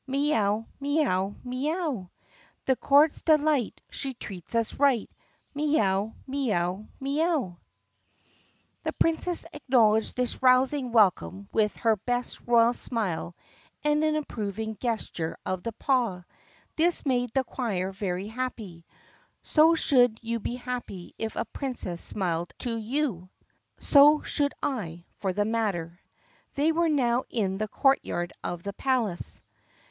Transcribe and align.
Mee 0.07 0.33
ow! 0.33 0.65
Mee 0.79 1.05
ow! 1.05 1.35
Mee 1.43 1.71
ow! 1.71 2.09
The 2.65 2.75
court 2.75 3.11
*s 3.11 3.21
delight! 3.21 3.81
She 3.91 4.15
treats 4.15 4.55
us 4.55 4.73
right! 4.79 5.07
Mee 5.53 5.79
ow! 5.79 6.15
Mee 6.25 6.51
ow! 6.53 6.87
Mee 6.99 7.21
ow!" 7.21 7.59
THE 8.83 8.93
PUSSYCAT 8.93 8.99
PRINCESS 8.99 9.39
63 9.41 9.59
The 9.61 9.61
Princess 9.61 9.61
acknowledged 9.61 10.15
this 10.15 10.41
rousing 10.41 10.91
welcome 10.91 11.49
with 11.51 11.75
her 11.75 11.97
best 11.97 12.39
royal 12.47 12.73
smile 12.73 13.35
and 13.83 14.03
an 14.03 14.15
approving 14.15 14.75
gesture 14.79 15.37
of 15.45 15.61
the 15.61 15.71
paw. 15.71 16.23
This 16.77 17.05
made 17.05 17.29
the 17.35 17.43
choir 17.43 17.91
very 17.91 18.27
happy. 18.29 18.87
So 19.43 19.75
should 19.75 20.17
you 20.23 20.39
be 20.39 20.55
happy 20.55 21.13
if 21.19 21.35
a 21.35 21.45
Prin 21.45 21.75
cess 21.75 22.01
smiled 22.01 22.53
to 22.57 22.75
you. 22.75 23.29
So 23.79 24.23
should 24.23 24.55
I, 24.63 25.05
for 25.19 25.31
that 25.31 25.45
matter. 25.45 25.99
They 26.55 26.71
were 26.71 26.89
now 26.89 27.25
in 27.29 27.59
the 27.59 27.67
courtyard 27.67 28.33
of 28.43 28.63
the 28.63 28.73
palace. 28.73 29.43